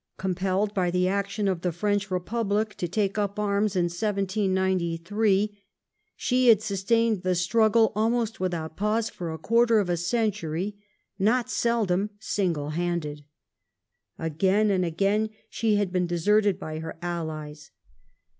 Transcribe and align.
Compelled 0.17 0.73
by 0.73 0.89
the 0.89 1.07
action 1.07 1.47
of 1.47 1.61
the 1.61 1.71
French 1.71 2.05
° 2.05 2.05
gat^war 2.07 2.11
Republic 2.13 2.73
to 2.73 2.87
take 2.87 3.19
up 3.19 3.37
arms 3.37 3.75
in 3.75 3.83
1793, 3.83 5.55
she 6.15 6.47
had 6.47 6.59
sustained 6.59 7.21
the 7.21 7.35
struggle, 7.35 7.91
almost 7.95 8.39
without 8.39 8.75
pause, 8.75 9.11
for 9.11 9.31
a 9.31 9.37
quarter 9.37 9.77
of 9.77 9.91
a 9.91 9.97
century— 9.97 10.75
not 11.29 11.51
seldom 11.51 12.09
single 12.19 12.71
handed. 12.71 13.23
Again 14.17 14.71
and 14.71 14.83
again 14.83 15.29
she 15.51 15.75
had 15.75 15.91
been 15.93 16.07
deserted 16.07 16.57
by 16.57 16.79
her 16.79 16.97
allies. 17.03 17.69